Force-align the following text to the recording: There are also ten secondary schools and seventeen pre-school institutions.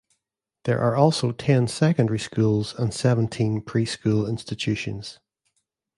There 0.63 0.79
are 0.79 0.95
also 0.95 1.31
ten 1.31 1.67
secondary 1.67 2.17
schools 2.17 2.73
and 2.73 2.91
seventeen 2.91 3.61
pre-school 3.61 4.25
institutions. 4.27 5.19